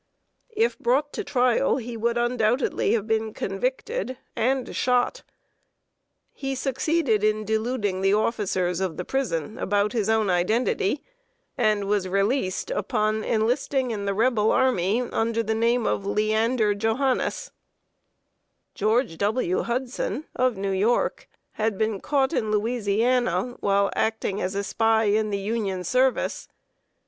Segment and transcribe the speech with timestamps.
[0.57, 5.21] If brought to trial, he would undoubtedly have been convicted and shot.
[6.33, 11.03] He succeeded in deluding the officers of the prison about his own identity,
[11.55, 17.51] and was released upon enlisting in the Rebel army, under the name of Leander Johannes.
[18.73, 19.61] [Sidenote: ESCAPE BY FORGING A RELEASE.] George W.
[19.61, 25.29] Hudson, of New York, had been caught in Louisiana, while acting as a spy in
[25.29, 26.47] the Union service.